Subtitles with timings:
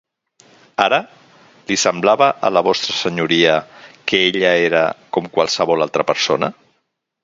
[0.85, 0.97] Ara,
[1.67, 3.55] li semblava a la vostra Senyoria
[4.09, 4.85] que ella era
[5.17, 6.57] com qualsevol altra persona?